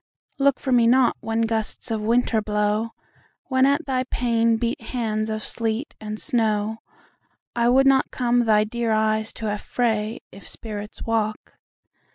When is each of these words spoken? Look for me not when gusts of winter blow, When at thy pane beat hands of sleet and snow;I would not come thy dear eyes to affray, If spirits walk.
Look 0.39 0.59
for 0.59 0.71
me 0.71 0.87
not 0.87 1.15
when 1.19 1.41
gusts 1.43 1.91
of 1.91 2.01
winter 2.01 2.41
blow, 2.41 2.93
When 3.49 3.67
at 3.67 3.85
thy 3.85 4.03
pane 4.05 4.57
beat 4.57 4.81
hands 4.81 5.29
of 5.29 5.45
sleet 5.45 5.93
and 6.01 6.19
snow;I 6.19 7.69
would 7.69 7.85
not 7.85 8.09
come 8.09 8.45
thy 8.45 8.63
dear 8.63 8.91
eyes 8.91 9.31
to 9.33 9.45
affray, 9.47 10.21
If 10.31 10.47
spirits 10.47 11.03
walk. 11.03 11.53